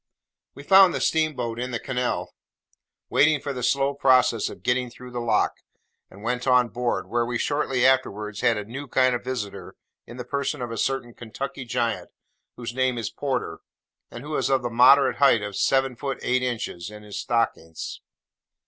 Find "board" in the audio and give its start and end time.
6.69-7.07